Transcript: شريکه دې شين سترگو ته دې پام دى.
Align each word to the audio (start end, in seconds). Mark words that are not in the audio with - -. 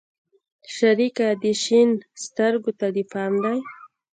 شريکه 0.75 1.27
دې 1.41 1.53
شين 1.63 1.89
سترگو 2.23 2.71
ته 2.79 2.87
دې 2.95 3.03
پام 3.11 3.33
دى. 3.43 3.57